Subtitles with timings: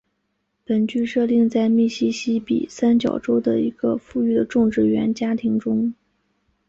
[0.65, 5.93] 本剧设定在密西西比三角洲的一个富裕的种植园家庭中。